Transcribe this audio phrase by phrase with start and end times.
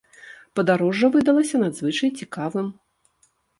[0.59, 2.75] Падарожжа выдалася надзвычай цікавым.